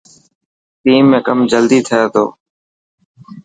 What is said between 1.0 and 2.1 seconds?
۾ ڪم جلدي ٿي